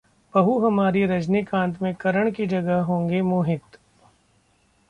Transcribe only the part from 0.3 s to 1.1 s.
'बहू हमारी